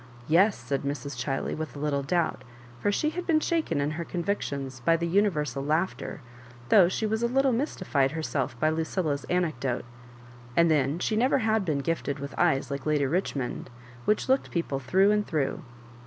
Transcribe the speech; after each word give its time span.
"Yes," 0.27 0.57
said 0.57 0.81
Mrs. 0.81 1.15
Chiley, 1.15 1.55
with 1.55 1.75
a 1.75 1.79
little 1.79 2.01
doubt, 2.01 2.43
for 2.79 2.91
she 2.91 3.11
had 3.11 3.27
been 3.27 3.39
shaken 3.39 3.79
in 3.79 3.91
her 3.91 4.03
convictions 4.03 4.79
by 4.79 4.97
the 4.97 5.05
universal 5.05 5.63
laughter, 5.63 6.21
though 6.69 6.89
she 6.89 7.05
was 7.05 7.21
a 7.21 7.27
little 7.27 7.51
mysti 7.53 7.85
fied 7.85 8.13
herself 8.13 8.59
by 8.59 8.71
Lucilla's 8.71 9.25
anecdote; 9.25 9.85
and 10.57 10.71
then 10.71 10.97
she 10.97 11.13
had 11.13 11.19
never 11.19 11.59
been 11.59 11.81
gifted 11.81 12.17
with 12.17 12.33
eyes 12.39 12.71
like 12.71 12.87
Lady 12.87 13.05
Rich 13.05 13.35
mond, 13.35 13.69
which 14.05 14.27
looked 14.27 14.49
people 14.49 14.79
through 14.79 15.11
and 15.11 15.27
through. 15.27 15.61